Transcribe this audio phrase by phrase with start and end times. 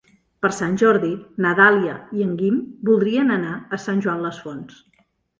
[0.43, 1.09] Per Sant Jordi
[1.45, 2.55] na Dàlia i en Guim
[2.89, 4.81] voldrien anar a Sant Joan les Fonts.